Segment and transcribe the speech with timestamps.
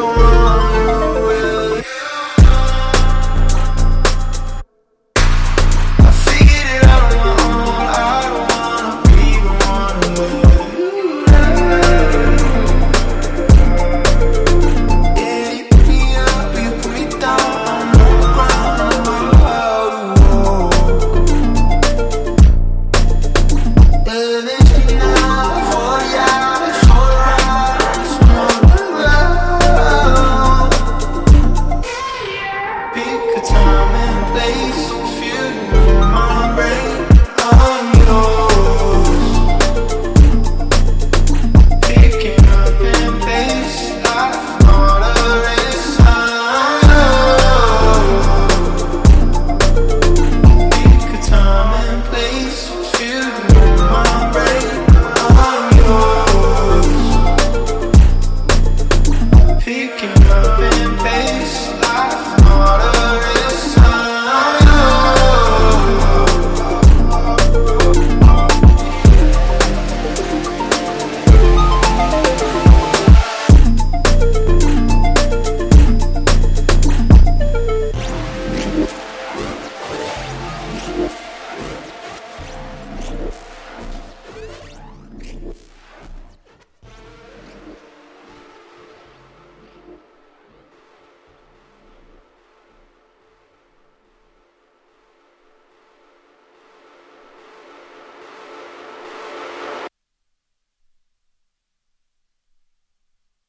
[0.00, 0.27] Oh.